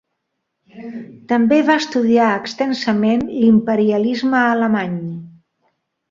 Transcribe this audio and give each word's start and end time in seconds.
També 1.31 1.59
va 1.67 1.75
estudiar 1.81 2.29
extensament 2.39 3.21
l'imperialisme 3.33 4.39
alemany. 4.45 4.97